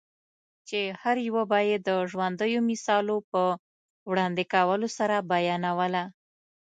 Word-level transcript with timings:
چي 0.67 0.79
هره 1.01 1.21
یوه 1.29 1.43
به 1.51 1.59
یې 1.69 1.77
د 1.87 1.89
ژوندییو 2.11 2.65
مثالو 2.69 3.17
په 3.31 3.41
وړاندي 4.09 4.45
کولو 4.53 4.87
سره 4.97 5.15
بیانوله؛ 5.31 6.03